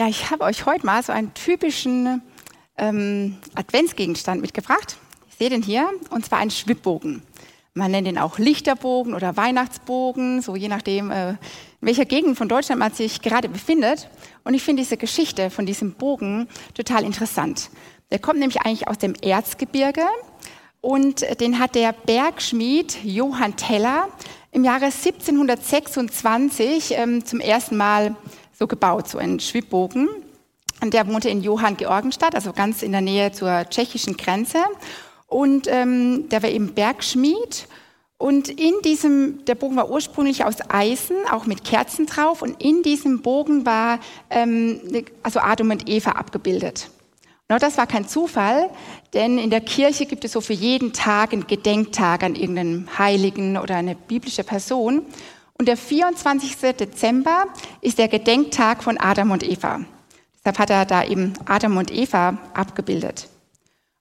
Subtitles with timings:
[0.00, 2.22] Ja, ich habe euch heute mal so einen typischen
[2.78, 4.96] ähm, Adventsgegenstand mitgebracht.
[5.28, 7.22] Ich sehe den hier, und zwar einen Schwibbogen.
[7.74, 11.38] Man nennt ihn auch Lichterbogen oder Weihnachtsbogen, so je nachdem, äh, in
[11.82, 14.08] welcher Gegend von Deutschland man sich gerade befindet.
[14.42, 17.68] Und ich finde diese Geschichte von diesem Bogen total interessant.
[18.10, 20.06] Der kommt nämlich eigentlich aus dem Erzgebirge
[20.80, 24.08] und den hat der Bergschmied Johann Teller
[24.50, 28.16] im Jahre 1726 ähm, zum ersten Mal
[28.60, 30.08] so gebaut, so ein Schwibbogen.
[30.82, 34.58] Und der wohnte in Johann Georgenstadt, also ganz in der Nähe zur tschechischen Grenze.
[35.26, 37.66] Und ähm, der war eben Bergschmied.
[38.18, 42.42] Und in diesem, der Bogen war ursprünglich aus Eisen, auch mit Kerzen drauf.
[42.42, 44.80] Und in diesem Bogen war ähm,
[45.22, 46.90] also Adam und Eva abgebildet.
[47.48, 48.70] Auch das war kein Zufall,
[49.12, 53.56] denn in der Kirche gibt es so für jeden Tag einen Gedenktag an irgendeinen Heiligen
[53.56, 55.04] oder eine biblische Person.
[55.60, 56.56] Und der 24.
[56.74, 57.44] Dezember
[57.82, 59.82] ist der Gedenktag von Adam und Eva.
[60.38, 63.28] Deshalb hat er da eben Adam und Eva abgebildet.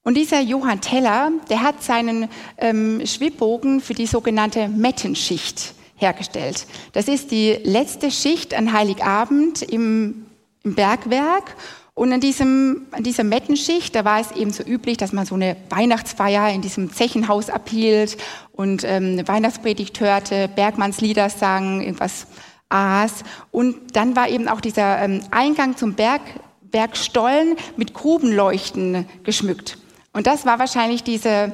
[0.02, 6.66] Und dieser Johann Teller, der hat seinen ähm, Schwibbogen für die sogenannte Mettenschicht hergestellt.
[6.94, 10.28] Das ist die letzte Schicht an Heiligabend im,
[10.64, 11.58] im Bergwerk.
[11.94, 15.36] Und an, diesem, an dieser Mettenschicht, da war es eben so üblich, dass man so
[15.36, 18.16] eine Weihnachtsfeier in diesem Zechenhaus abhielt
[18.60, 22.28] und ähm, eine Weihnachtspredigt hörte, Bergmannslieder sang, irgendwas
[22.68, 23.24] aß.
[23.52, 26.20] Und dann war eben auch dieser ähm, Eingang zum Berg,
[26.64, 29.78] Bergstollen mit Grubenleuchten geschmückt.
[30.12, 31.54] Und das war wahrscheinlich diese,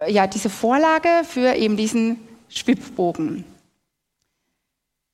[0.00, 3.44] äh, ja, diese Vorlage für eben diesen Schwibbogen.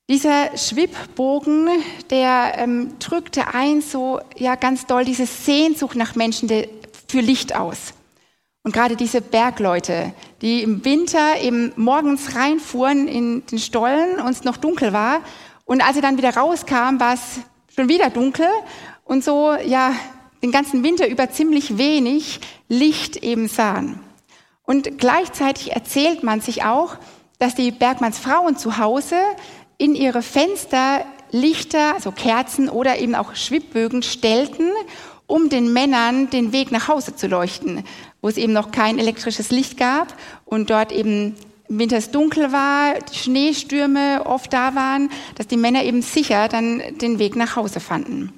[0.09, 1.69] Dieser Schwibbogen,
[2.09, 6.49] der ähm, drückte ein so ja ganz doll diese Sehnsucht nach Menschen
[7.07, 7.93] für Licht aus.
[8.67, 14.43] Und gerade diese Bergleute, die im Winter eben morgens reinfuhren in den Stollen und es
[14.43, 15.21] noch dunkel war
[15.63, 17.39] und als sie dann wieder rauskamen, war es
[17.73, 18.49] schon wieder dunkel
[19.05, 19.93] und so ja
[20.43, 24.01] den ganzen Winter über ziemlich wenig Licht eben sahen.
[24.63, 26.97] Und gleichzeitig erzählt man sich auch,
[27.39, 29.15] dass die Bergmannsfrauen zu Hause
[29.77, 34.71] in ihre Fenster Lichter, also Kerzen oder eben auch Schwibbögen stellten,
[35.27, 37.83] um den Männern den Weg nach Hause zu leuchten,
[38.21, 40.15] wo es eben noch kein elektrisches Licht gab
[40.45, 41.35] und dort eben
[41.69, 46.81] im Winter es dunkel war, Schneestürme oft da waren, dass die Männer eben sicher dann
[47.01, 48.31] den Weg nach Hause fanden.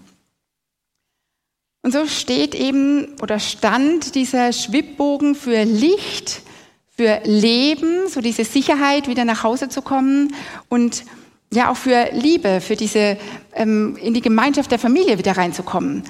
[1.81, 6.41] Und so steht eben oder stand dieser Schwibbogen für Licht,
[6.89, 10.33] für Leben, so diese Sicherheit, wieder nach Hause zu kommen
[10.67, 11.05] und
[11.53, 13.17] ja auch für Liebe, für diese
[13.53, 16.03] ähm, in die Gemeinschaft der Familie wieder reinzukommen,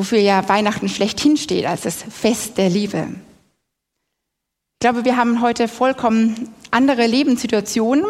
[0.00, 3.06] wofür ja Weihnachten schlechthin steht als das Fest der Liebe.
[3.10, 8.06] Ich glaube, wir haben heute vollkommen andere Lebenssituationen,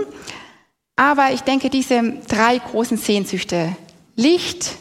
[0.94, 3.74] aber ich denke, diese drei großen Sehnsüchte,
[4.14, 4.76] Licht,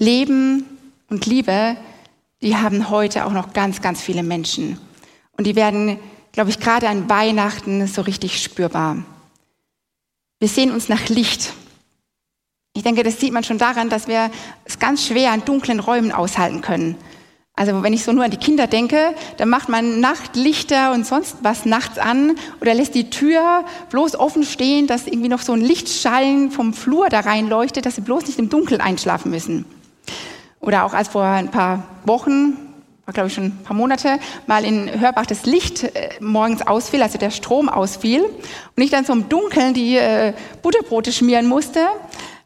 [0.00, 0.64] Leben
[1.08, 1.76] und Liebe,
[2.42, 4.76] die haben heute auch noch ganz, ganz viele Menschen.
[5.36, 6.00] Und die werden,
[6.32, 9.04] glaube ich, gerade an Weihnachten so richtig spürbar.
[10.40, 11.52] Wir sehen uns nach Licht.
[12.78, 14.30] Ich denke, das sieht man schon daran, dass wir
[14.64, 16.94] es ganz schwer in dunklen Räumen aushalten können.
[17.56, 21.38] Also wenn ich so nur an die Kinder denke, dann macht man Nachtlichter und sonst
[21.42, 25.60] was nachts an oder lässt die Tür bloß offen stehen, dass irgendwie noch so ein
[25.60, 29.64] Lichtschallen vom Flur da reinleuchtet, dass sie bloß nicht im Dunkeln einschlafen müssen.
[30.60, 32.58] Oder auch als vor ein paar Wochen
[33.06, 37.02] war glaube ich schon ein paar Monate, mal in Hörbach das Licht äh, morgens ausfiel,
[37.02, 41.80] also der Strom ausfiel und ich dann so im Dunkeln die äh, Butterbrote schmieren musste,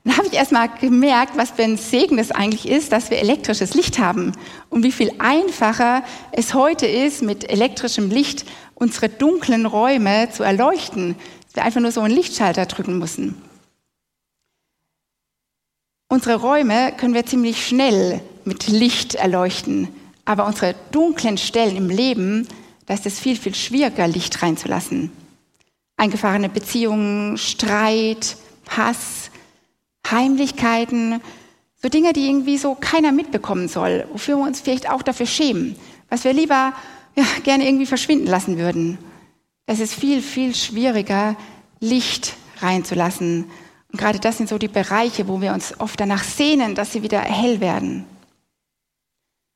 [0.05, 3.19] dann habe ich erst mal gemerkt, was für ein Segen es eigentlich ist, dass wir
[3.19, 4.33] elektrisches Licht haben
[4.69, 6.03] und wie viel einfacher
[6.33, 11.15] es heute ist, mit elektrischem Licht unsere dunklen Räume zu erleuchten,
[11.47, 13.41] dass wir einfach nur so einen Lichtschalter drücken müssen.
[16.09, 19.89] Unsere Räume können wir ziemlich schnell mit Licht erleuchten.
[20.25, 22.47] Aber unsere dunklen Stellen im Leben,
[22.87, 25.11] da ist es viel, viel schwieriger, Licht reinzulassen.
[25.97, 28.37] Eingefahrene Beziehungen, Streit,
[28.69, 29.31] Hass,
[30.13, 31.21] Heimlichkeiten,
[31.83, 35.77] so Dinge, die irgendwie so keiner mitbekommen soll, wofür wir uns vielleicht auch dafür schämen,
[36.09, 36.73] was wir lieber
[37.17, 38.99] ja, gerne irgendwie verschwinden lassen würden.
[39.67, 41.37] Es ist viel, viel schwieriger,
[41.81, 43.47] Licht reinzulassen.
[43.91, 47.03] Und gerade das sind so die Bereiche, wo wir uns oft danach sehnen, dass sie
[47.03, 48.07] wieder hell werden.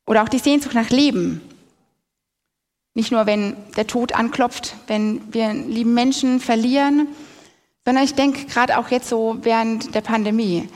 [0.06, 1.40] Oder auch die Sehnsucht nach Leben.
[2.94, 7.08] Nicht nur, wenn der Tod anklopft, wenn wir einen lieben Menschen verlieren,
[7.86, 10.68] sondern ich denke gerade auch jetzt so während der Pandemie,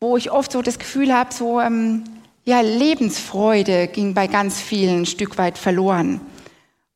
[0.00, 2.02] wo ich oft so das Gefühl habe, so ähm,
[2.44, 6.20] ja Lebensfreude ging bei ganz vielen ein Stück weit verloren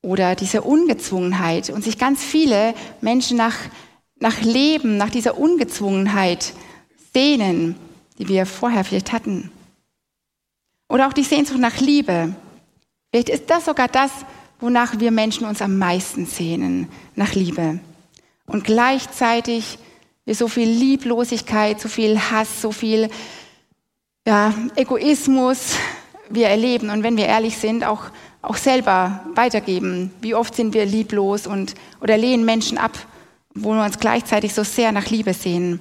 [0.03, 3.55] oder diese Ungezwungenheit und sich ganz viele Menschen nach
[4.19, 6.55] nach Leben, nach dieser Ungezwungenheit
[7.13, 7.77] sehnen,
[8.19, 9.51] die wir vorher vielleicht hatten.
[10.89, 12.35] Oder auch die Sehnsucht nach Liebe.
[13.11, 14.11] Vielleicht ist das sogar das,
[14.61, 17.81] wonach wir Menschen uns am meisten sehnen, nach Liebe.
[18.53, 19.79] Und gleichzeitig
[20.27, 23.09] wir so viel Lieblosigkeit, so viel Hass, so viel
[24.27, 25.77] ja, Egoismus
[26.29, 28.05] wir erleben und wenn wir ehrlich sind, auch,
[28.43, 30.13] auch selber weitergeben.
[30.21, 32.93] Wie oft sind wir lieblos und, oder lehnen Menschen ab,
[33.55, 35.81] wo wir uns gleichzeitig so sehr nach Liebe sehen.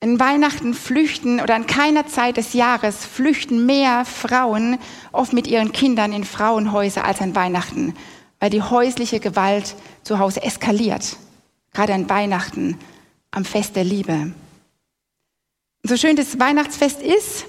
[0.00, 4.78] In Weihnachten flüchten oder an keiner Zeit des Jahres flüchten mehr Frauen
[5.12, 7.94] oft mit ihren Kindern in Frauenhäuser als an Weihnachten,
[8.44, 11.16] weil die häusliche Gewalt zu Hause eskaliert.
[11.72, 12.78] Gerade an Weihnachten,
[13.30, 14.34] am Fest der Liebe.
[15.82, 17.46] So schön das Weihnachtsfest ist,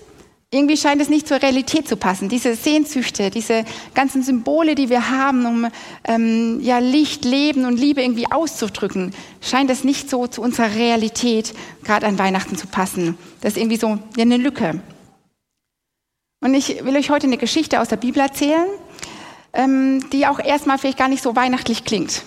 [0.51, 2.29] irgendwie scheint es nicht zur Realität zu passen.
[2.29, 5.67] Diese Sehnsüchte, diese ganzen Symbole, die wir haben, um
[6.05, 11.53] ähm, ja, Licht, Leben und Liebe irgendwie auszudrücken, scheint es nicht so zu unserer Realität
[11.83, 13.17] gerade an Weihnachten zu passen.
[13.41, 14.79] Das ist irgendwie so eine Lücke.
[16.39, 18.69] Und ich will euch heute eine Geschichte aus der Bibel erzählen,
[19.55, 22.23] ähm, die auch erstmal vielleicht gar nicht so weihnachtlich klingt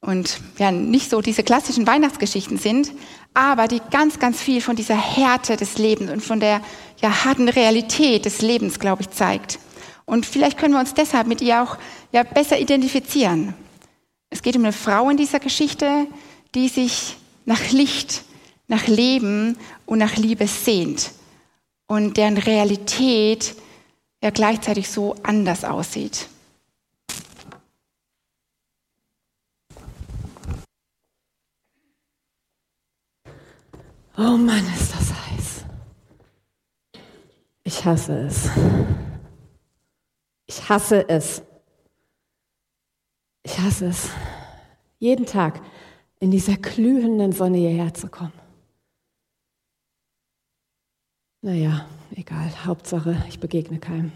[0.00, 2.92] und ja nicht so diese klassischen Weihnachtsgeschichten sind,
[3.34, 6.62] aber die ganz, ganz viel von dieser Härte des Lebens und von der
[7.00, 9.58] ja, harten Realität des Lebens, glaube ich, zeigt.
[10.06, 11.76] Und vielleicht können wir uns deshalb mit ihr auch
[12.12, 13.54] ja, besser identifizieren.
[14.30, 16.06] Es geht um eine Frau in dieser Geschichte,
[16.54, 18.22] die sich nach Licht,
[18.68, 19.56] nach Leben
[19.86, 21.10] und nach Liebe sehnt
[21.86, 23.54] und deren Realität
[24.22, 26.28] ja gleichzeitig so anders aussieht.
[34.22, 35.64] Oh Mann, ist das heiß.
[37.64, 38.50] Ich hasse es.
[40.44, 41.42] Ich hasse es.
[43.42, 44.10] Ich hasse es,
[44.98, 45.62] jeden Tag
[46.18, 48.34] in dieser glühenden Sonne hierher zu kommen.
[51.40, 54.12] Naja, egal, Hauptsache, ich begegne keinem.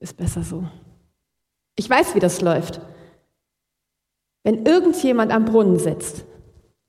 [0.00, 0.66] Ist besser so.
[1.76, 2.80] Ich weiß, wie das läuft.
[4.42, 6.24] Wenn irgendjemand am Brunnen sitzt,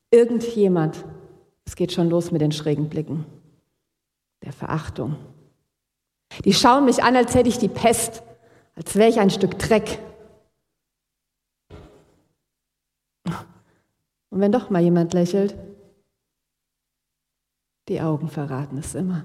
[0.10, 1.04] irgendjemand
[1.66, 3.26] es geht schon los mit den schrägen Blicken,
[4.44, 5.18] der Verachtung.
[6.44, 8.24] Die schauen mich an, als hätte ich die Pest,
[8.76, 10.00] als wäre ich ein Stück Dreck.
[14.30, 15.56] Und wenn doch mal jemand lächelt,
[17.88, 19.24] die Augen verraten es immer.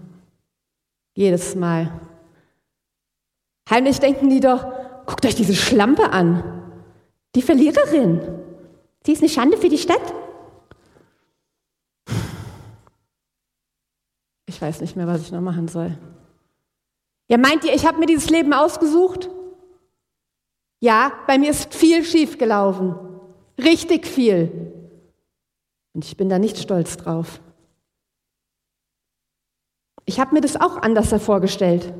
[1.14, 2.00] Jedes Mal.
[3.68, 4.64] Heimlich denken die doch,
[5.06, 6.44] guckt euch diese Schlampe an.
[7.34, 8.20] Die Verliererin.
[9.04, 10.14] Sie ist eine Schande für die Stadt.
[14.60, 15.96] Ich weiß nicht mehr, was ich noch machen soll.
[17.28, 19.30] Ja, meint ihr, ich habe mir dieses Leben ausgesucht?
[20.80, 22.94] Ja, bei mir ist viel schief gelaufen.
[23.56, 24.70] Richtig viel.
[25.94, 27.40] Und ich bin da nicht stolz drauf.
[30.04, 31.94] Ich habe mir das auch anders vorgestellt.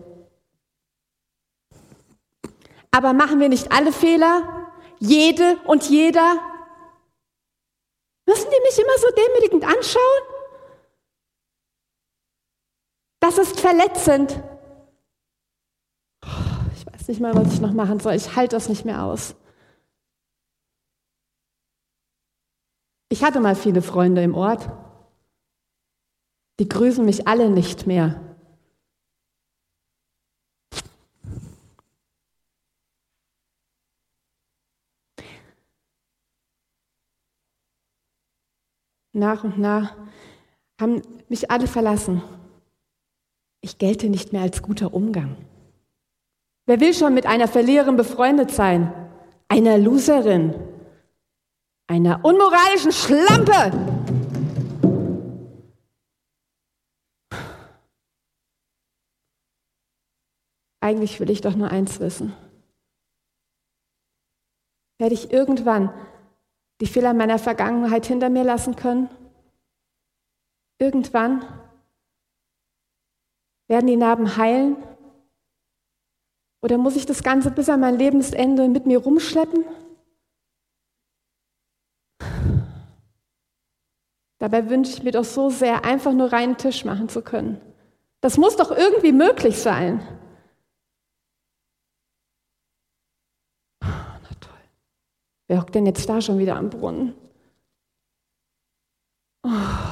[2.91, 4.69] Aber machen wir nicht alle Fehler?
[4.99, 6.37] Jede und jeder?
[8.27, 10.30] Müssen die mich immer so demütigend anschauen?
[13.31, 14.43] Das ist verletzend.
[16.75, 18.15] Ich weiß nicht mal, was ich noch machen soll.
[18.15, 19.37] Ich halte das nicht mehr aus.
[23.09, 24.69] Ich hatte mal viele Freunde im Ort.
[26.59, 28.21] Die grüßen mich alle nicht mehr.
[39.13, 39.97] Nach und nach
[40.81, 42.25] haben mich alle verlassen.
[43.61, 45.37] Ich gelte nicht mehr als guter Umgang.
[46.67, 48.93] Wer will schon mit einer Verliererin befreundet sein?
[49.49, 50.55] Einer Loserin?
[51.87, 53.73] Einer unmoralischen Schlampe?
[60.81, 62.35] Eigentlich will ich doch nur eins wissen.
[64.99, 65.93] Werde ich irgendwann
[66.81, 69.11] die Fehler meiner Vergangenheit hinter mir lassen können?
[70.79, 71.45] Irgendwann
[73.71, 74.77] werden die Narben heilen?
[76.61, 79.65] Oder muss ich das Ganze bis an mein Lebensende mit mir rumschleppen?
[84.39, 87.61] Dabei wünsche ich mir doch so sehr, einfach nur reinen Tisch machen zu können.
[88.21, 90.01] Das muss doch irgendwie möglich sein.
[93.81, 94.65] Na toll.
[95.47, 97.15] Wer hockt denn jetzt da schon wieder am Brunnen?
[99.45, 99.90] Oh.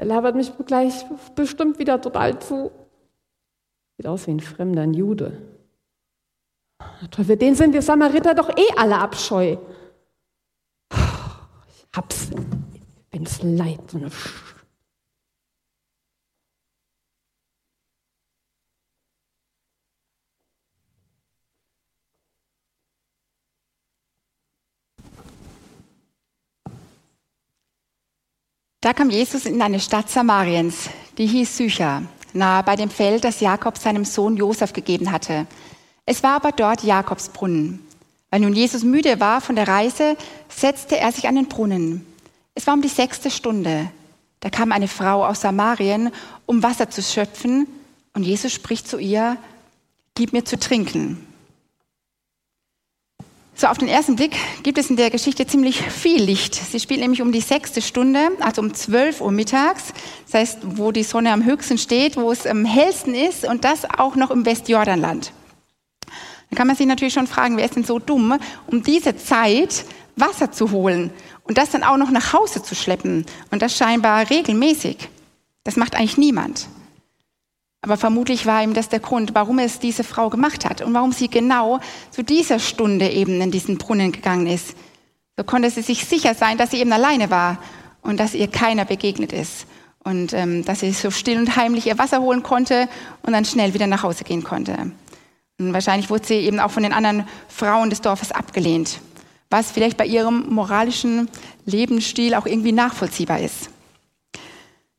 [0.00, 1.04] Der labert mich gleich
[1.34, 2.70] bestimmt wieder total zu.
[3.98, 5.42] Sieht aus wie ein Fremder, ein Jude.
[7.10, 9.58] Toll, für den sind wir Samariter doch eh alle Abscheu.
[10.90, 12.30] Ich hab's.
[13.10, 14.10] Wenn's leid, so eine
[28.82, 33.40] Da kam Jesus in eine Stadt Samariens, die hieß Sychar, nahe bei dem Feld, das
[33.40, 35.46] Jakob seinem Sohn Josef gegeben hatte.
[36.06, 37.86] Es war aber dort Jakobs Brunnen.
[38.30, 40.16] Weil nun Jesus müde war von der Reise,
[40.48, 42.06] setzte er sich an den Brunnen.
[42.54, 43.90] Es war um die sechste Stunde.
[44.40, 46.10] Da kam eine Frau aus Samarien,
[46.46, 47.66] um Wasser zu schöpfen,
[48.14, 49.36] und Jesus spricht zu ihr,
[50.14, 51.26] Gib mir zu trinken.
[53.60, 56.54] So, auf den ersten Blick gibt es in der Geschichte ziemlich viel Licht.
[56.54, 59.92] Sie spielt nämlich um die sechste Stunde, also um 12 Uhr mittags.
[60.24, 63.84] Das heißt, wo die Sonne am höchsten steht, wo es am hellsten ist und das
[63.84, 65.32] auch noch im Westjordanland.
[66.48, 69.84] Dann kann man sich natürlich schon fragen, wer ist denn so dumm, um diese Zeit
[70.16, 71.10] Wasser zu holen
[71.42, 74.96] und das dann auch noch nach Hause zu schleppen und das scheinbar regelmäßig.
[75.64, 76.66] Das macht eigentlich niemand.
[77.82, 81.12] Aber vermutlich war ihm das der Grund, warum es diese Frau gemacht hat und warum
[81.12, 84.76] sie genau zu dieser Stunde eben in diesen Brunnen gegangen ist.
[85.36, 87.58] So konnte sie sich sicher sein, dass sie eben alleine war
[88.02, 89.66] und dass ihr keiner begegnet ist
[90.04, 92.88] und ähm, dass sie so still und heimlich ihr Wasser holen konnte
[93.22, 94.92] und dann schnell wieder nach Hause gehen konnte.
[95.58, 99.00] Und wahrscheinlich wurde sie eben auch von den anderen Frauen des Dorfes abgelehnt,
[99.48, 101.28] was vielleicht bei ihrem moralischen
[101.64, 103.70] Lebensstil auch irgendwie nachvollziehbar ist.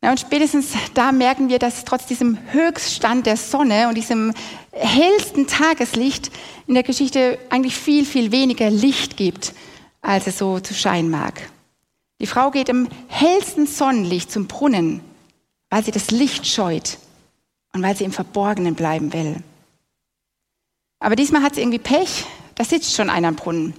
[0.04, 4.34] Ja, und spätestens da merken wir, dass trotz diesem Höchststand der Sonne und diesem
[4.72, 6.32] hellsten Tageslicht
[6.66, 9.54] in der Geschichte eigentlich viel, viel weniger Licht gibt,
[10.02, 11.50] als es so zu scheinen mag.
[12.20, 15.02] Die Frau geht im hellsten Sonnenlicht zum Brunnen,
[15.70, 16.98] weil sie das Licht scheut
[17.74, 19.38] und weil sie im Verborgenen bleiben will.
[21.00, 23.74] Aber diesmal hat sie irgendwie Pech, da sitzt schon einer am Brunnen.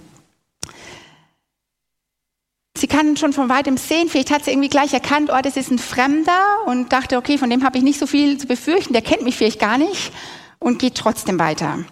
[2.75, 5.69] Sie kann schon von weitem sehen, vielleicht hat sie irgendwie gleich erkannt, oh, das ist
[5.69, 9.03] ein Fremder und dachte, okay, von dem habe ich nicht so viel zu befürchten, der
[9.03, 10.11] kennt mich vielleicht gar nicht
[10.59, 11.85] und geht trotzdem weiter.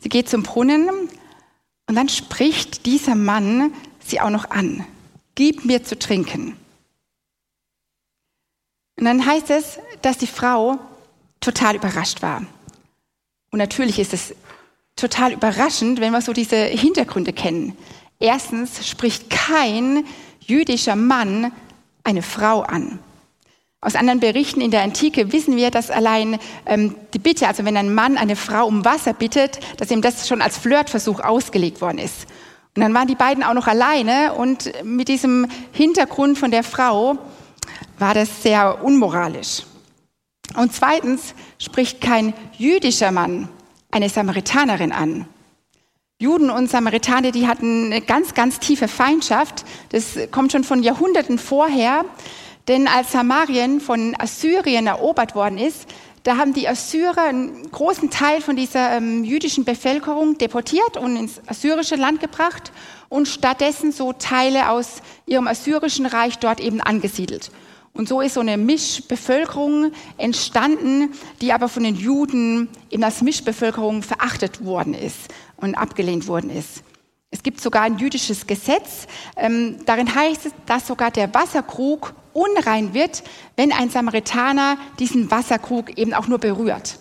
[0.00, 0.88] Sie geht zum Brunnen
[1.86, 4.86] und dann spricht dieser Mann sie auch noch an.
[5.34, 6.56] Gib mir zu trinken.
[8.98, 10.78] Und dann heißt es, dass die Frau
[11.40, 12.42] total überrascht war.
[13.50, 14.34] Und natürlich ist es
[14.96, 17.76] total überraschend, wenn wir so diese Hintergründe kennen.
[18.18, 20.04] Erstens spricht kein
[20.40, 21.52] jüdischer Mann
[22.04, 22.98] eine Frau an.
[23.80, 27.76] Aus anderen Berichten in der Antike wissen wir, dass allein ähm, die Bitte, also wenn
[27.76, 31.98] ein Mann eine Frau um Wasser bittet, dass ihm das schon als Flirtversuch ausgelegt worden
[31.98, 32.26] ist.
[32.74, 37.18] Und dann waren die beiden auch noch alleine und mit diesem Hintergrund von der Frau
[37.98, 39.64] war das sehr unmoralisch.
[40.56, 43.48] Und zweitens spricht kein jüdischer Mann
[43.90, 45.28] eine Samaritanerin an.
[46.20, 49.64] Juden und Samaritaner, die hatten eine ganz, ganz tiefe Feindschaft.
[49.88, 52.04] Das kommt schon von Jahrhunderten vorher.
[52.68, 55.88] Denn als Samarien von Assyrien erobert worden ist,
[56.22, 61.42] da haben die Assyrer einen großen Teil von dieser ähm, jüdischen Bevölkerung deportiert und ins
[61.46, 62.70] assyrische Land gebracht
[63.08, 67.50] und stattdessen so Teile aus ihrem assyrischen Reich dort eben angesiedelt.
[67.96, 74.02] Und so ist so eine Mischbevölkerung entstanden, die aber von den Juden eben als Mischbevölkerung
[74.02, 76.82] verachtet worden ist und abgelehnt worden ist.
[77.30, 82.94] Es gibt sogar ein jüdisches Gesetz, ähm, darin heißt es, dass sogar der Wasserkrug unrein
[82.94, 83.22] wird,
[83.56, 86.98] wenn ein Samaritaner diesen Wasserkrug eben auch nur berührt.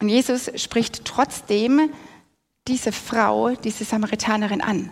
[0.00, 1.90] Und Jesus spricht trotzdem
[2.68, 4.90] diese Frau, diese Samaritanerin an.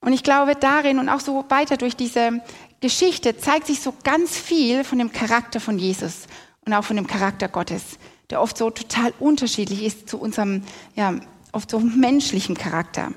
[0.00, 2.40] Und ich glaube, darin und auch so weiter durch diese
[2.80, 6.26] Geschichte zeigt sich so ganz viel von dem Charakter von Jesus
[6.64, 7.98] und auch von dem Charakter Gottes
[8.30, 10.62] der oft so total unterschiedlich ist zu unserem,
[10.94, 11.14] ja,
[11.52, 13.12] oft so menschlichen Charakter.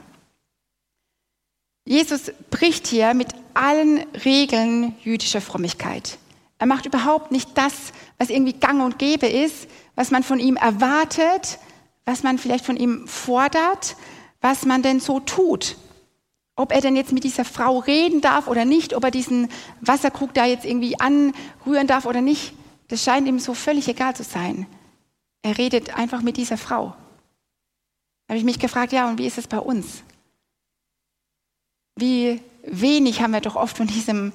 [1.86, 6.20] Jesus bricht hier mit allen Regeln jüdischer Frömmigkeit.
[6.60, 7.74] Er macht überhaupt nicht das,
[8.18, 11.58] was irgendwie gang und gäbe ist, was man von ihm erwartet,
[12.06, 13.96] was man vielleicht von ihm fordert,
[14.42, 15.78] was man denn so tut.
[16.60, 19.48] Ob er denn jetzt mit dieser Frau reden darf oder nicht, ob er diesen
[19.80, 22.51] Wasserkrug da jetzt irgendwie anrühren darf oder nicht,
[22.89, 24.68] das scheint ihm so völlig egal zu sein.
[25.42, 26.88] Er redet einfach mit dieser Frau.
[28.28, 30.04] Da habe ich mich gefragt, ja, und wie ist es bei uns?
[31.96, 34.34] Wie wenig haben wir doch oft von diesem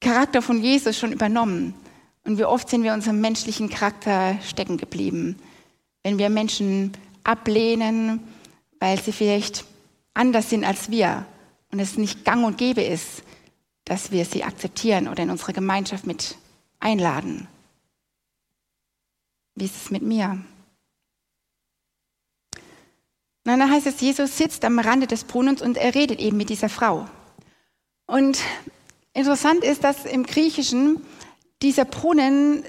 [0.00, 1.74] Charakter von Jesus schon übernommen.
[2.24, 5.36] Und wie oft sind wir unserem menschlichen Charakter stecken geblieben.
[6.02, 6.92] Wenn wir Menschen
[7.22, 8.26] ablehnen,
[8.80, 9.66] weil sie vielleicht
[10.18, 11.24] anders sind als wir
[11.70, 13.22] und es nicht gang und gäbe ist,
[13.84, 16.36] dass wir sie akzeptieren oder in unsere Gemeinschaft mit
[16.80, 17.48] einladen.
[19.54, 20.44] Wie ist es mit mir?
[23.44, 26.50] Und dann heißt es, Jesus sitzt am Rande des Brunnens und er redet eben mit
[26.50, 27.08] dieser Frau.
[28.06, 28.40] Und
[29.14, 31.00] interessant ist, dass im Griechischen
[31.62, 32.62] dieser Brunnen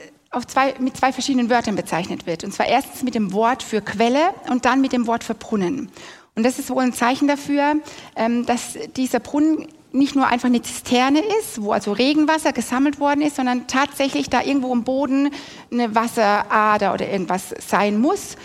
[0.48, 2.44] zwei, mit zwei verschiedenen Wörtern bezeichnet wird.
[2.44, 5.92] Und zwar erstens mit dem Wort für Quelle und dann mit dem Wort für Brunnen.
[6.40, 7.76] Und das ist wohl ein Zeichen dafür,
[8.16, 13.22] ähm, dass dieser Brunnen nicht nur einfach eine Zisterne ist, wo also Regenwasser gesammelt worden
[13.24, 15.32] ist, sondern tatsächlich da irgendwo im Boden
[15.70, 18.38] eine Wasserader oder irgendwas sein muss.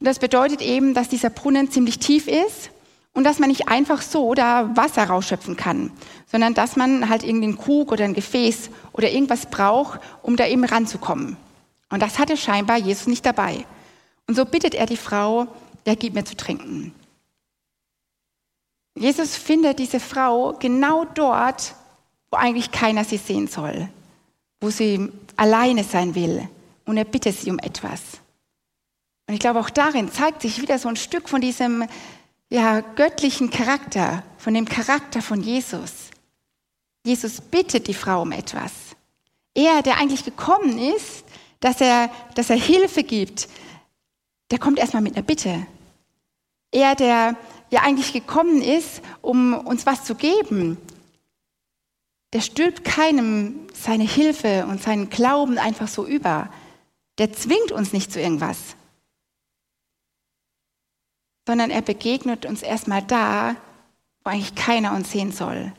[0.00, 2.70] Das bedeutet eben, dass dieser Brunnen ziemlich tief ist
[3.12, 5.92] und dass man nicht einfach so da Wasser rausschöpfen kann,
[6.26, 10.64] sondern dass man halt irgendeinen Krug oder ein Gefäß oder irgendwas braucht, um da eben
[10.64, 11.36] ranzukommen.
[11.90, 13.64] Und das hatte scheinbar Jesus nicht dabei.
[14.26, 15.46] Und so bittet er die Frau,
[15.86, 16.92] ja, gib mir zu trinken.
[18.96, 21.74] Jesus findet diese Frau genau dort,
[22.30, 23.88] wo eigentlich keiner sie sehen soll,
[24.60, 26.48] wo sie alleine sein will.
[26.86, 28.00] Und er bittet sie um etwas.
[29.26, 31.84] Und ich glaube, auch darin zeigt sich wieder so ein Stück von diesem
[32.48, 36.10] ja, göttlichen Charakter, von dem Charakter von Jesus.
[37.04, 38.72] Jesus bittet die Frau um etwas.
[39.54, 41.24] Er, der eigentlich gekommen ist,
[41.60, 43.48] dass er, dass er Hilfe gibt,
[44.50, 45.66] der kommt erstmal mit einer Bitte.
[46.70, 47.36] Er, der
[47.70, 50.78] ja eigentlich gekommen ist, um uns was zu geben,
[52.32, 56.50] der stülpt keinem seine Hilfe und seinen Glauben einfach so über.
[57.18, 58.76] Der zwingt uns nicht zu irgendwas,
[61.46, 63.56] sondern er begegnet uns erstmal da,
[64.22, 65.72] wo eigentlich keiner uns sehen soll,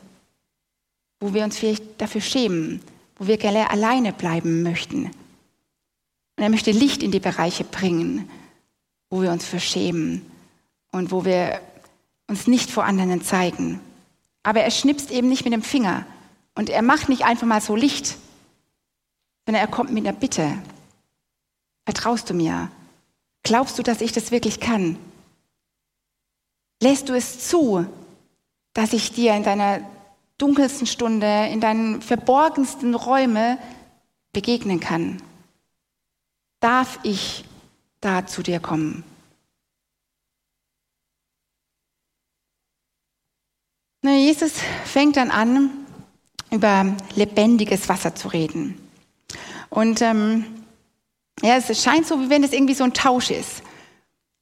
[1.20, 2.80] wo wir uns vielleicht dafür schämen,
[3.16, 5.04] wo wir gerne alleine bleiben möchten.
[5.04, 8.28] Und er möchte Licht in die Bereiche bringen,
[9.10, 10.24] wo wir uns verschämen
[10.92, 11.60] und wo wir
[12.28, 13.80] uns nicht vor anderen zeigen.
[14.42, 16.06] Aber er schnipst eben nicht mit dem Finger
[16.54, 18.16] und er macht nicht einfach mal so Licht,
[19.46, 20.58] sondern er kommt mit einer Bitte.
[21.84, 22.70] Vertraust du mir?
[23.42, 24.98] Glaubst du, dass ich das wirklich kann?
[26.82, 27.86] Lässt du es zu,
[28.74, 29.80] dass ich dir in deiner
[30.36, 33.58] dunkelsten Stunde, in deinen verborgensten Räume
[34.32, 35.20] begegnen kann?
[36.60, 37.44] Darf ich
[38.00, 39.02] da zu dir kommen?
[44.02, 44.52] Jesus
[44.84, 45.70] fängt dann an,
[46.50, 48.78] über lebendiges Wasser zu reden.
[49.70, 50.44] Und ähm,
[51.42, 53.62] ja, es scheint so, wie wenn es irgendwie so ein Tausch ist.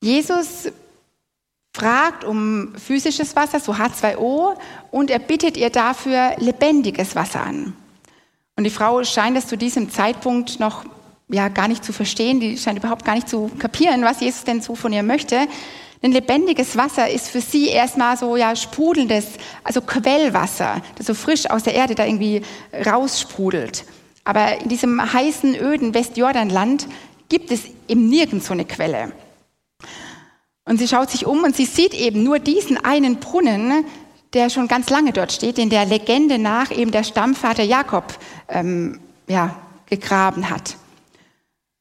[0.02, 0.70] Jesus
[1.74, 4.56] fragt um physisches Wasser, so H2O,
[4.90, 7.74] und er bittet ihr dafür lebendiges Wasser an.
[8.56, 10.84] Und die Frau scheint es zu diesem Zeitpunkt noch
[11.28, 14.62] ja, gar nicht zu verstehen, die scheint überhaupt gar nicht zu kapieren, was Jesus denn
[14.62, 15.48] so von ihr möchte.
[16.02, 19.26] Denn lebendiges Wasser ist für sie erstmal so ja sprudelndes,
[19.64, 22.42] also Quellwasser, das so frisch aus der Erde da irgendwie
[22.84, 23.84] raussprudelt.
[24.24, 26.86] Aber in diesem heißen, öden Westjordanland
[27.28, 29.12] gibt es eben nirgends so eine Quelle.
[30.64, 33.84] Und sie schaut sich um und sie sieht eben nur diesen einen Brunnen,
[34.32, 39.00] der schon ganz lange dort steht, den der Legende nach eben der Stammvater Jakob ähm,
[39.28, 39.56] ja,
[39.88, 40.76] gegraben hat.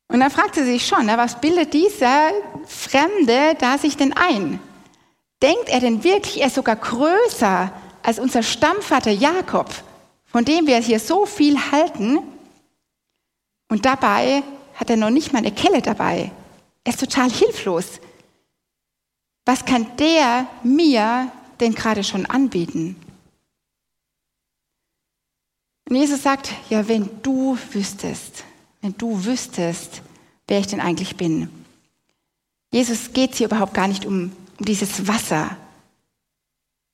[0.07, 2.31] Und dann fragt sie sich schon, was bildet dieser
[2.67, 4.59] Fremde da sich denn ein?
[5.41, 7.71] Denkt er denn wirklich, er ist sogar größer
[8.03, 9.73] als unser Stammvater Jakob,
[10.25, 12.19] von dem wir hier so viel halten?
[13.67, 14.43] Und dabei
[14.75, 16.31] hat er noch nicht mal eine Kelle dabei.
[16.83, 17.99] Er ist total hilflos.
[19.45, 22.95] Was kann der mir denn gerade schon anbieten?
[25.87, 28.43] Und Jesus sagt, ja, wenn du wüsstest,
[28.85, 30.03] wenn du wüsstest,
[30.47, 31.49] wer ich denn eigentlich bin.
[32.71, 35.57] Jesus geht hier überhaupt gar nicht um, um dieses Wasser,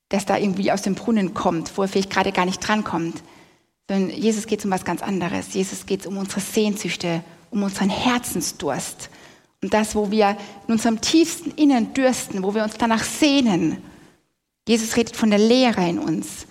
[0.08, 3.22] das da irgendwie aus dem Brunnen kommt, wo er vielleicht gerade gar nicht drankommt,
[3.90, 5.52] sondern Jesus geht um was ganz anderes.
[5.52, 9.10] Jesus geht um unsere Sehnsüchte, um unseren Herzensdurst,
[9.62, 13.82] um das, wo wir in unserem tiefsten Innern dürsten, wo wir uns danach sehnen.
[14.66, 16.46] Jesus redet von der Leere in uns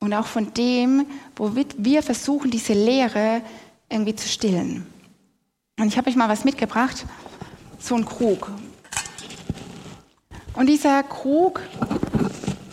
[0.00, 3.40] und auch von dem, wo wir versuchen, diese Leere
[3.88, 4.86] irgendwie zu stillen.
[5.78, 7.04] Und ich habe euch mal was mitgebracht,
[7.78, 8.50] so ein Krug.
[10.54, 11.60] Und dieser Krug,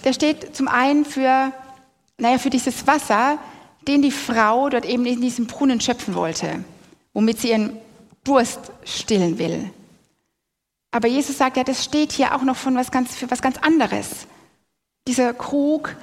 [0.04, 1.52] der steht zum einen für,
[2.17, 3.38] naja, für dieses Wasser,
[3.88, 6.63] den die Frau dort eben in diesem Brunnen schöpfen wollte,
[7.13, 7.78] womit sie ihren
[8.23, 9.69] Durst stillen will.
[10.91, 13.58] Aber Jesus sagt ja, das steht hier auch noch von was ganz, für was ganz
[13.58, 14.28] anderes.
[15.08, 15.95] Dieser Krug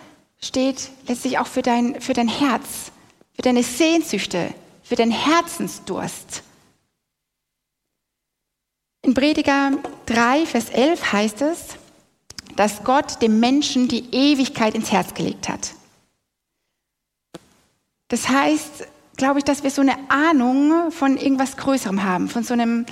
[0.42, 2.92] steht letztlich auch für dein, für dein Herz,
[3.32, 4.52] für deine Sehnsüchte,
[4.90, 6.42] für den Herzensdurst.
[9.02, 9.70] In Prediger
[10.06, 11.76] 3, Vers 11 heißt es,
[12.56, 15.74] dass Gott dem Menschen die Ewigkeit ins Herz gelegt hat.
[18.08, 22.54] Das heißt, glaube ich, dass wir so eine Ahnung von irgendwas Größerem haben, von so
[22.54, 22.84] einem,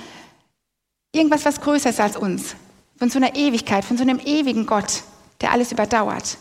[1.11, 2.55] irgendwas, was größer ist als uns,
[2.97, 5.03] von so einer Ewigkeit, von so einem ewigen Gott,
[5.41, 6.37] der alles überdauert.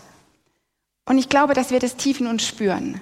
[1.04, 3.00] Und ich glaube, dass wir das tief in uns spüren.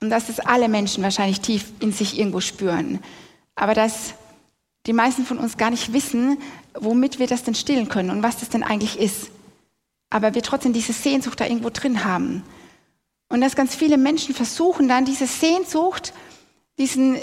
[0.00, 3.00] Und dass es alle Menschen wahrscheinlich tief in sich irgendwo spüren.
[3.54, 4.14] Aber dass
[4.86, 6.38] die meisten von uns gar nicht wissen,
[6.74, 9.30] womit wir das denn stillen können und was das denn eigentlich ist.
[10.10, 12.42] Aber wir trotzdem diese Sehnsucht da irgendwo drin haben.
[13.28, 16.14] Und dass ganz viele Menschen versuchen dann diese Sehnsucht,
[16.78, 17.18] diesen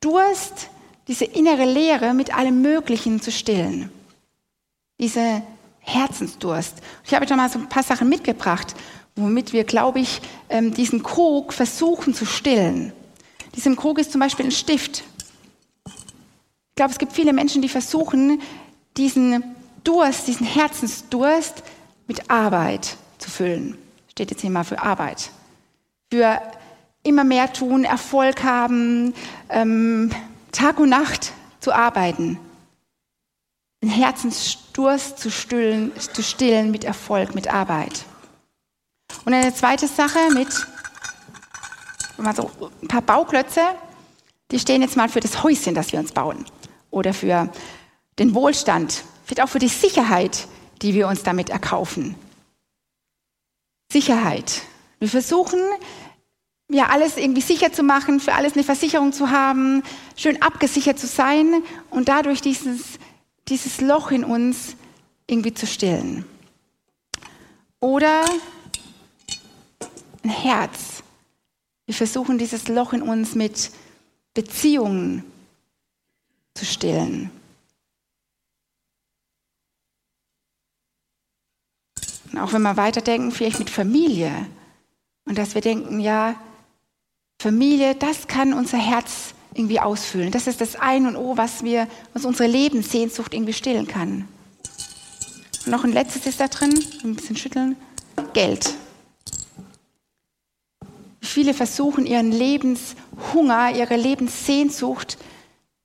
[0.00, 0.68] Durst,
[1.08, 3.90] diese innere Leere mit allem Möglichen zu stillen.
[4.98, 5.42] Diese
[5.80, 6.74] Herzensdurst.
[7.04, 8.74] Ich habe euch da mal so ein paar Sachen mitgebracht,
[9.20, 12.92] womit wir, glaube ich, ähm, diesen Krug versuchen zu stillen.
[13.54, 15.04] Diesem Krug ist zum Beispiel ein Stift.
[15.86, 18.40] Ich glaube, es gibt viele Menschen, die versuchen,
[18.96, 19.44] diesen
[19.84, 21.62] Durst, diesen Herzensdurst
[22.06, 23.76] mit Arbeit zu füllen.
[24.10, 25.30] Steht jetzt hier mal für Arbeit.
[26.12, 26.40] Für
[27.02, 29.14] immer mehr tun, Erfolg haben,
[29.48, 30.10] ähm,
[30.52, 32.38] Tag und Nacht zu arbeiten.
[33.82, 38.04] Den Herzensdurst zu stillen, zu stillen mit Erfolg, mit Arbeit.
[39.24, 40.48] Und eine zweite Sache mit
[42.22, 42.50] mal so
[42.82, 43.62] ein paar Bauklötze,
[44.50, 46.44] die stehen jetzt mal für das Häuschen, das wir uns bauen.
[46.90, 47.50] Oder für
[48.18, 50.46] den Wohlstand, vielleicht auch für die Sicherheit,
[50.82, 52.14] die wir uns damit erkaufen.
[53.92, 54.62] Sicherheit.
[54.98, 55.60] Wir versuchen,
[56.68, 59.82] ja, alles irgendwie sicher zu machen, für alles eine Versicherung zu haben,
[60.16, 62.80] schön abgesichert zu sein und dadurch dieses,
[63.48, 64.76] dieses Loch in uns
[65.26, 66.24] irgendwie zu stillen.
[67.80, 68.24] Oder
[70.22, 71.02] ein Herz.
[71.86, 73.70] Wir versuchen dieses Loch in uns mit
[74.34, 75.24] Beziehungen
[76.54, 77.30] zu stillen.
[82.32, 84.46] Und auch wenn wir weiterdenken, vielleicht mit Familie.
[85.24, 86.36] Und dass wir denken, ja,
[87.40, 90.30] Familie, das kann unser Herz irgendwie ausfüllen.
[90.30, 94.28] Das ist das Ein und O, was wir, was unsere Lebenssehnsucht irgendwie stillen kann.
[95.64, 97.76] Und noch ein letztes ist da drin, ein bisschen schütteln.
[98.32, 98.74] Geld.
[101.20, 105.18] Viele versuchen ihren Lebenshunger, ihre Lebenssehnsucht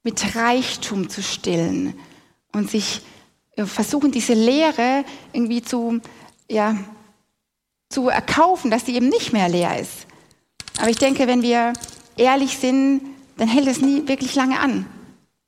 [0.03, 1.93] mit Reichtum zu stillen
[2.53, 3.01] und sich
[3.55, 5.99] äh, versuchen, diese Leere irgendwie zu,
[6.49, 6.77] ja,
[7.89, 10.07] zu erkaufen, dass sie eben nicht mehr leer ist.
[10.77, 11.73] Aber ich denke, wenn wir
[12.17, 13.01] ehrlich sind,
[13.37, 14.85] dann hält es nie wirklich lange an.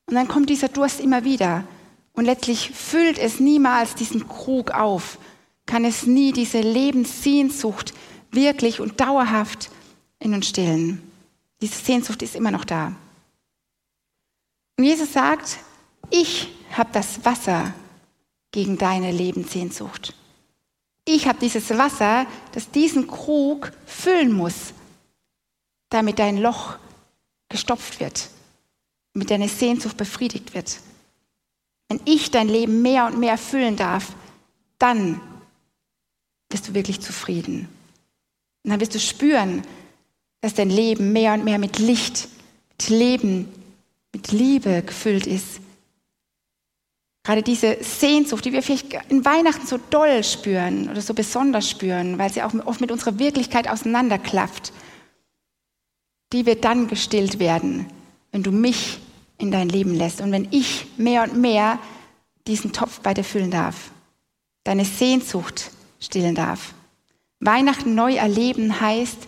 [0.06, 1.64] Und dann kommt dieser Durst immer wieder.
[2.14, 5.18] Und letztlich füllt es niemals diesen Krug auf,
[5.66, 7.94] kann es nie diese Lebenssehnsucht
[8.32, 9.70] wirklich und dauerhaft
[10.20, 11.02] in uns stillen.
[11.62, 12.96] Diese Sehnsucht ist immer noch da.
[14.78, 15.58] Und Jesus sagt,
[16.10, 17.74] ich habe das Wasser
[18.52, 20.14] gegen deine Lebenssehnsucht.
[21.06, 24.74] Ich habe dieses Wasser, das diesen Krug füllen muss,
[25.90, 26.78] damit dein Loch
[27.50, 28.30] gestopft wird,
[29.14, 30.80] damit deine Sehnsucht befriedigt wird.
[31.88, 34.14] Wenn ich dein Leben mehr und mehr füllen darf,
[34.78, 35.22] dann
[36.50, 37.70] bist du wirklich zufrieden.
[38.68, 39.62] Und dann wirst du spüren,
[40.42, 42.28] dass dein Leben mehr und mehr mit Licht,
[42.72, 43.48] mit Leben,
[44.12, 45.62] mit Liebe gefüllt ist.
[47.24, 52.18] Gerade diese Sehnsucht, die wir vielleicht in Weihnachten so doll spüren oder so besonders spüren,
[52.18, 54.74] weil sie auch oft mit unserer Wirklichkeit auseinanderklafft,
[56.34, 57.86] die wird dann gestillt werden,
[58.34, 59.00] wenn du mich
[59.38, 61.80] in dein Leben lässt und wenn ich mehr und mehr
[62.48, 63.92] diesen Topf bei dir füllen darf,
[64.66, 66.74] deine Sehnsucht stillen darf.
[67.40, 69.28] Weihnachten neu erleben heißt,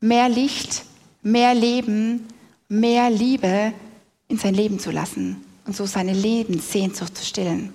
[0.00, 0.84] mehr Licht,
[1.22, 2.26] mehr Leben,
[2.68, 3.72] mehr Liebe
[4.28, 7.72] in sein Leben zu lassen und so seine Lebenssehnsucht zu stillen.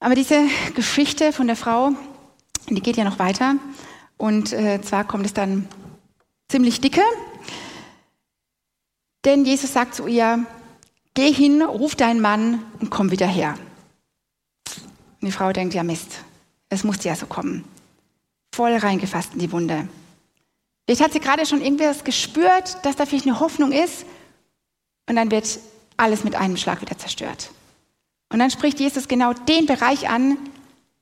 [0.00, 1.92] Aber diese Geschichte von der Frau,
[2.68, 3.56] die geht ja noch weiter.
[4.16, 5.66] Und äh, zwar kommt es dann
[6.50, 7.02] ziemlich dicke.
[9.24, 10.44] Denn Jesus sagt zu ihr,
[11.14, 13.54] geh hin, ruf deinen Mann und komm wieder her.
[15.20, 16.20] Und die Frau denkt, ja Mist,
[16.74, 17.64] es musste ja so kommen
[18.54, 19.88] voll reingefasst in die Wunde.
[20.86, 24.04] Vielleicht hat sie gerade schon irgendwas gespürt, dass da vielleicht eine Hoffnung ist
[25.08, 25.58] und dann wird
[25.96, 27.50] alles mit einem Schlag wieder zerstört.
[28.32, 30.38] Und dann spricht Jesus genau den Bereich an,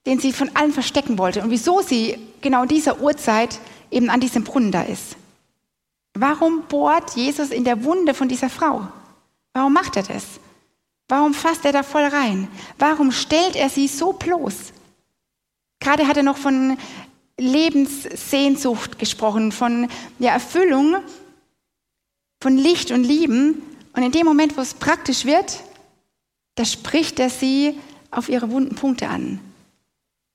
[0.07, 4.21] den sie von allen verstecken wollte und wieso sie genau in dieser Uhrzeit eben an
[4.21, 5.17] diesem Brunnen da ist.
[6.15, 8.89] Warum bohrt Jesus in der Wunde von dieser Frau?
[9.53, 10.25] Warum macht er das?
[11.09, 12.49] Warum fasst er da voll rein?
[12.79, 14.73] Warum stellt er sie so bloß?
[15.83, 16.79] Gerade hat er noch von
[17.39, 19.89] Lebenssehnsucht gesprochen, von
[20.21, 20.97] der Erfüllung,
[22.41, 23.61] von Licht und Lieben.
[23.93, 25.61] Und in dem Moment, wo es praktisch wird,
[26.55, 27.79] da spricht er sie
[28.13, 29.41] auf ihre wunden Punkte an.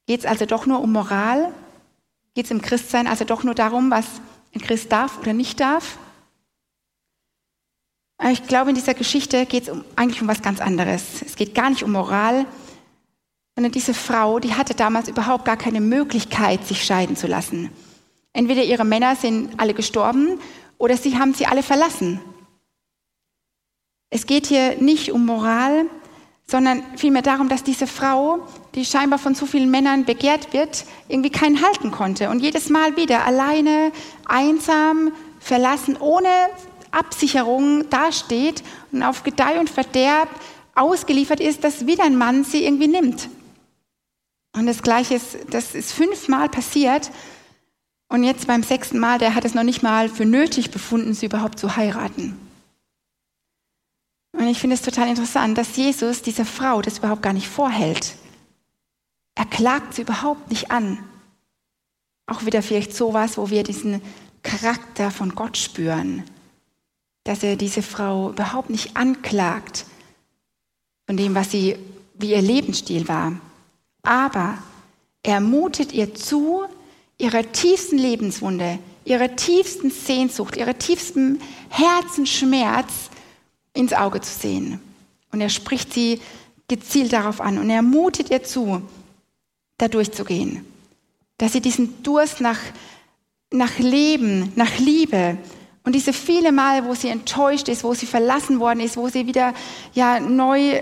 [0.05, 1.53] Geht es also doch nur um Moral?
[2.33, 4.05] Geht es im Christsein also doch nur darum, was
[4.53, 5.97] ein Christ darf oder nicht darf?
[8.31, 11.21] Ich glaube, in dieser Geschichte geht es um, eigentlich um was ganz anderes.
[11.25, 12.45] Es geht gar nicht um Moral,
[13.58, 17.72] sondern diese Frau, die hatte damals überhaupt gar keine Möglichkeit, sich scheiden zu lassen.
[18.32, 20.39] Entweder ihre Männer sind alle gestorben
[20.78, 22.20] oder sie haben sie alle verlassen.
[24.12, 25.88] Es geht hier nicht um Moral,
[26.46, 31.32] sondern vielmehr darum, dass diese Frau, die scheinbar von zu vielen Männern begehrt wird, irgendwie
[31.32, 33.91] keinen halten konnte und jedes Mal wieder alleine,
[34.28, 36.30] einsam, verlassen, ohne
[36.91, 40.30] Absicherung dasteht und auf Gedeih und Verderb
[40.76, 43.30] ausgeliefert ist, dass wieder ein Mann sie irgendwie nimmt.
[44.58, 47.12] Und das Gleiche ist, das ist fünfmal passiert.
[48.10, 51.28] Und jetzt beim sechsten Mal, der hat es noch nicht mal für nötig befunden, sie
[51.28, 52.36] überhaupt zu heiraten.
[54.32, 58.15] Und ich finde es total interessant, dass Jesus dieser Frau das überhaupt gar nicht vorhält.
[59.36, 60.98] Er klagt sie überhaupt nicht an.
[62.26, 64.02] Auch wieder vielleicht sowas, wo wir diesen
[64.41, 66.24] Charakter von Gott spüren,
[67.26, 69.86] dass er diese Frau überhaupt nicht anklagt
[71.06, 71.78] von dem, was sie,
[72.15, 73.39] wie ihr Lebensstil war.
[74.08, 74.58] Aber
[75.22, 76.63] er mutet ihr zu,
[77.17, 83.10] ihrer tiefsten Lebenswunde, ihrer tiefsten Sehnsucht, ihrer tiefsten Herzensschmerz
[83.74, 84.80] ins Auge zu sehen.
[85.34, 86.22] Und er spricht sie
[86.70, 88.82] gezielt darauf an und er mutet ihr zu,
[89.78, 90.65] da durchzugehen.
[91.38, 92.60] Dass sie diesen Durst nach,
[93.52, 95.38] nach Leben, nach Liebe
[95.84, 99.28] und diese viele Male, wo sie enttäuscht ist, wo sie verlassen worden ist, wo sie
[99.28, 99.54] wieder
[99.93, 100.82] ja, neu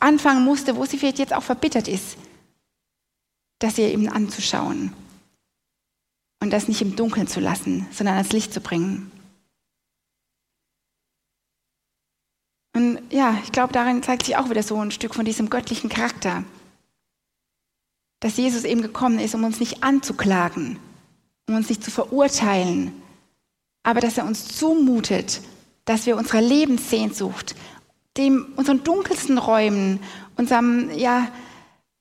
[0.00, 2.16] anfangen musste, wo sie vielleicht jetzt auch verbittert ist,
[3.58, 4.92] dass ihr eben anzuschauen
[6.40, 9.10] und das nicht im Dunkeln zu lassen, sondern ans Licht zu bringen.
[12.74, 15.90] Und ja, ich glaube, darin zeigt sich auch wieder so ein Stück von diesem göttlichen
[15.90, 16.44] Charakter.
[18.20, 20.78] Dass Jesus eben gekommen ist, um uns nicht anzuklagen,
[21.48, 22.92] um uns nicht zu verurteilen,
[23.82, 25.40] aber dass er uns zumutet,
[25.86, 27.56] dass wir unserer Lebenssehnsucht,
[28.18, 30.00] dem, unseren dunkelsten Räumen,
[30.36, 31.30] unserem, ja,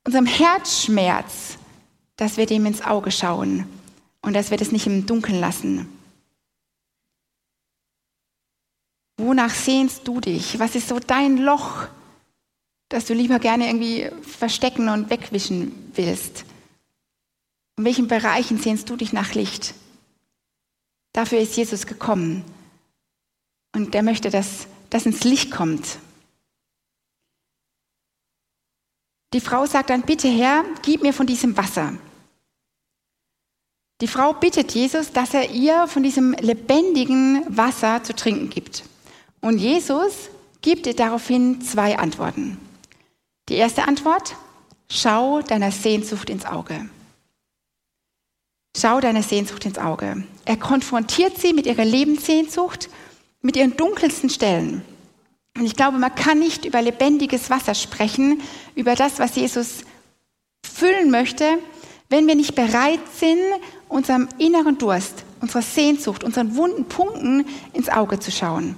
[0.03, 1.57] unserem Herzschmerz,
[2.15, 3.65] dass wir dem ins Auge schauen
[4.21, 5.87] und dass wir das nicht im Dunkeln lassen.
[9.17, 10.59] Wonach sehnst du dich?
[10.59, 11.87] Was ist so dein Loch,
[12.89, 16.45] das du lieber gerne irgendwie verstecken und wegwischen willst?
[17.77, 19.73] In welchen Bereichen sehnst du dich nach Licht?
[21.13, 22.43] Dafür ist Jesus gekommen.
[23.75, 25.99] Und er möchte, dass das ins Licht kommt.
[29.33, 31.93] Die Frau sagt dann, bitte Herr, gib mir von diesem Wasser.
[33.99, 38.83] Die Frau bittet Jesus, dass er ihr von diesem lebendigen Wasser zu trinken gibt.
[39.41, 40.29] Und Jesus
[40.61, 42.57] gibt ihr daraufhin zwei Antworten.
[43.49, 44.35] Die erste Antwort,
[44.89, 46.89] schau deiner Sehnsucht ins Auge.
[48.79, 50.23] Schau deiner Sehnsucht ins Auge.
[50.45, 52.89] Er konfrontiert sie mit ihrer Lebenssehnsucht,
[53.41, 54.83] mit ihren dunkelsten Stellen.
[55.57, 58.41] Und ich glaube, man kann nicht über lebendiges Wasser sprechen,
[58.75, 59.85] über das, was Jesus
[60.63, 61.57] füllen möchte,
[62.09, 63.39] wenn wir nicht bereit sind,
[63.89, 68.77] unserem inneren Durst, unserer Sehnsucht, unseren wunden Punkten ins Auge zu schauen.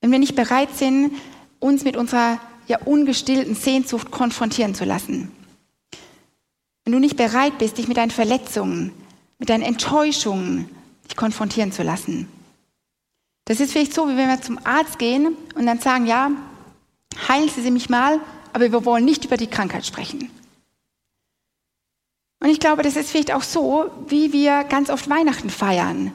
[0.00, 1.12] Wenn wir nicht bereit sind,
[1.58, 5.30] uns mit unserer ja ungestillten Sehnsucht konfrontieren zu lassen.
[6.84, 8.92] Wenn du nicht bereit bist, dich mit deinen Verletzungen,
[9.38, 10.68] mit deinen Enttäuschungen
[11.04, 12.28] dich konfrontieren zu lassen.
[13.50, 16.30] Das ist vielleicht so, wie wenn wir zum Arzt gehen und dann sagen, ja,
[17.26, 18.20] heilen Sie mich mal,
[18.52, 20.30] aber wir wollen nicht über die Krankheit sprechen.
[22.38, 26.12] Und ich glaube, das ist vielleicht auch so, wie wir ganz oft Weihnachten feiern.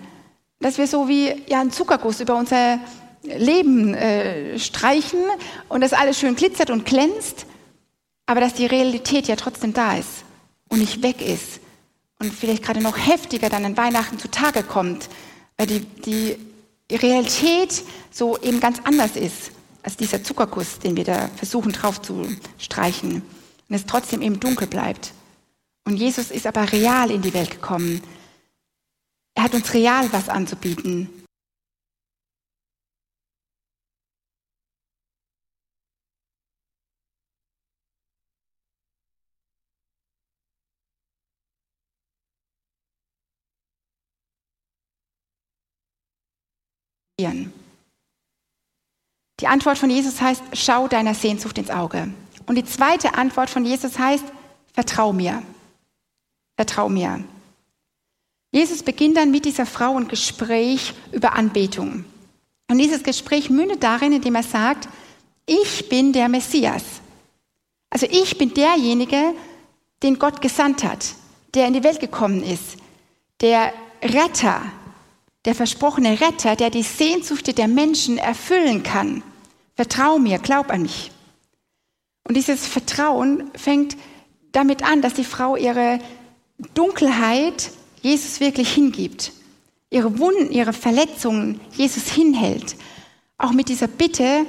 [0.61, 2.79] Dass wir so wie ja, einen Zuckerguss über unser
[3.23, 5.19] Leben äh, streichen
[5.67, 7.47] und das alles schön glitzert und glänzt,
[8.27, 10.23] aber dass die Realität ja trotzdem da ist
[10.69, 11.59] und nicht weg ist
[12.17, 15.09] und vielleicht gerade noch heftiger dann an Weihnachten zutage kommt,
[15.57, 16.37] weil die, die
[16.91, 19.51] Realität so eben ganz anders ist
[19.83, 23.21] als dieser Zuckerguss, den wir da versuchen drauf zu streichen
[23.69, 25.13] und es trotzdem eben dunkel bleibt.
[25.85, 28.01] Und Jesus ist aber real in die Welt gekommen.
[29.35, 31.24] Er hat uns real was anzubieten.
[49.39, 52.13] Die Antwort von Jesus heißt, schau deiner Sehnsucht ins Auge.
[52.45, 54.25] Und die zweite Antwort von Jesus heißt,
[54.73, 55.41] vertrau mir.
[56.55, 57.23] Vertrau mir.
[58.51, 62.05] Jesus beginnt dann mit dieser Frau ein Gespräch über Anbetung.
[62.69, 64.87] Und dieses Gespräch mündet darin, indem er sagt,
[65.45, 66.83] ich bin der Messias.
[67.89, 69.33] Also ich bin derjenige,
[70.03, 71.15] den Gott gesandt hat,
[71.53, 72.77] der in die Welt gekommen ist,
[73.41, 74.61] der Retter,
[75.45, 79.23] der versprochene Retter, der die Sehnsucht der Menschen erfüllen kann.
[79.75, 81.11] Vertrau mir, glaub an mich.
[82.27, 83.95] Und dieses Vertrauen fängt
[84.51, 85.99] damit an, dass die Frau ihre
[86.73, 89.31] Dunkelheit Jesus wirklich hingibt,
[89.89, 92.75] ihre Wunden, ihre Verletzungen Jesus hinhält.
[93.37, 94.45] Auch mit dieser Bitte,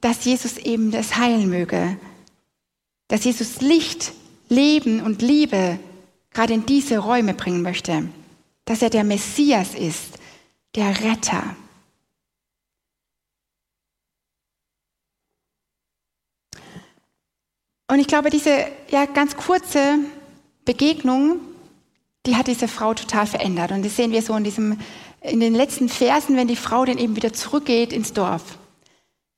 [0.00, 1.98] dass Jesus eben das heilen möge.
[3.08, 4.12] Dass Jesus Licht,
[4.48, 5.78] Leben und Liebe
[6.32, 8.08] gerade in diese Räume bringen möchte.
[8.66, 10.18] Dass er der Messias ist,
[10.76, 11.56] der Retter.
[17.88, 19.98] Und ich glaube, diese ja, ganz kurze
[20.64, 21.40] Begegnung,
[22.26, 23.70] die hat diese Frau total verändert.
[23.70, 24.78] Und das sehen wir so in, diesem,
[25.20, 28.58] in den letzten Versen, wenn die Frau dann eben wieder zurückgeht ins Dorf.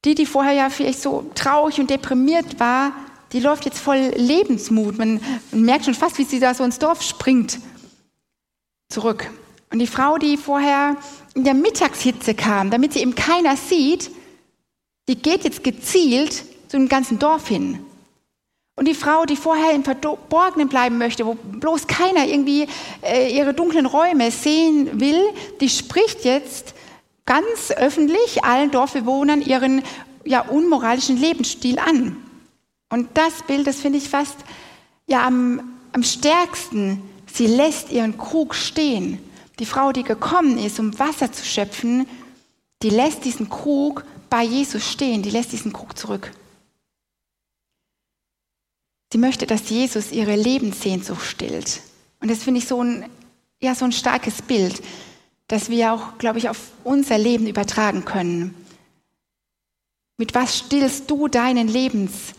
[0.04, 2.92] Die, die vorher ja vielleicht so traurig und deprimiert war,
[3.32, 4.96] die läuft jetzt voll Lebensmut.
[4.96, 5.20] Man,
[5.50, 7.58] man merkt schon fast, wie sie da so ins Dorf springt.
[8.88, 9.30] Zurück.
[9.70, 10.96] Und die Frau, die vorher
[11.38, 14.10] in der Mittagshitze kam, damit sie eben keiner sieht,
[15.08, 16.32] die geht jetzt gezielt
[16.66, 17.78] zu dem ganzen Dorf hin.
[18.74, 22.66] Und die Frau, die vorher im Verborgenen bleiben möchte, wo bloß keiner irgendwie
[23.02, 25.20] äh, ihre dunklen Räume sehen will,
[25.60, 26.74] die spricht jetzt
[27.24, 29.82] ganz öffentlich allen Dorfbewohnern ihren
[30.24, 32.16] ja, unmoralischen Lebensstil an.
[32.90, 34.38] Und das Bild, das finde ich fast
[35.06, 35.60] ja am,
[35.92, 37.00] am stärksten.
[37.32, 39.20] Sie lässt ihren Krug stehen.
[39.58, 42.06] Die Frau, die gekommen ist, um Wasser zu schöpfen,
[42.82, 46.30] die lässt diesen Krug bei Jesus stehen, die lässt diesen Krug zurück.
[49.12, 51.80] Sie möchte, dass Jesus ihre Lebenssehnsucht stillt.
[52.20, 53.08] Und das finde ich so ein,
[53.60, 54.82] ja, so ein starkes Bild,
[55.48, 58.54] das wir auch, glaube ich, auf unser Leben übertragen können.
[60.18, 62.34] Mit was stillst du deinen Lebens,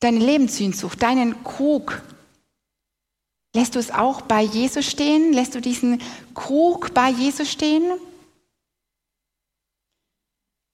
[0.00, 2.00] deine Lebenssehnsucht, deinen Krug?
[3.54, 5.32] Lässt du es auch bei Jesus stehen?
[5.32, 6.02] Lässt du diesen
[6.34, 7.90] Krug bei Jesus stehen?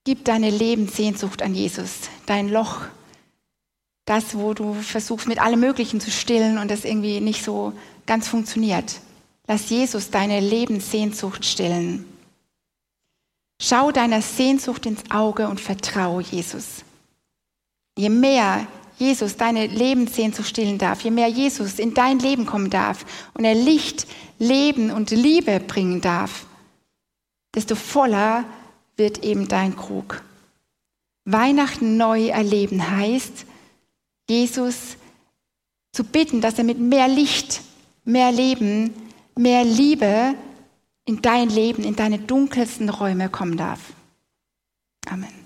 [0.05, 2.83] Gib deine Lebenssehnsucht an Jesus, dein Loch,
[4.05, 7.73] das, wo du versuchst, mit allem Möglichen zu stillen und das irgendwie nicht so
[8.05, 9.01] ganz funktioniert.
[9.47, 12.05] Lass Jesus deine Lebenssehnsucht stillen.
[13.63, 16.85] Schau deiner Sehnsucht ins Auge und vertraue Jesus.
[17.97, 18.67] Je mehr
[19.05, 23.55] Jesus deine Lebenssehnsucht stillen darf, je mehr Jesus in dein Leben kommen darf und er
[23.55, 24.07] Licht,
[24.39, 26.47] Leben und Liebe bringen darf,
[27.55, 28.45] desto voller
[28.97, 30.23] wird eben dein Krug.
[31.25, 33.47] Weihnachten neu erleben heißt,
[34.29, 34.97] Jesus
[35.93, 37.63] zu bitten, dass er mit mehr Licht,
[38.05, 38.93] mehr Leben,
[39.37, 40.35] mehr Liebe
[41.05, 43.81] in dein Leben, in deine dunkelsten Räume kommen darf.
[45.07, 45.44] Amen.